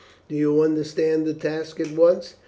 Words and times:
"Do 0.27 0.35
you 0.35 0.59
undertake 0.63 1.25
the 1.25 1.35
task 1.35 1.79
at 1.79 1.91
once." 1.91 2.33